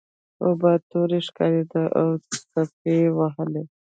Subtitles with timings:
[0.45, 2.07] اوبه تورې ښکاریدې او
[2.37, 3.63] څپه وهلې.